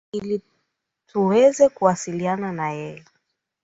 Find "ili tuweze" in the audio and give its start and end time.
0.11-1.69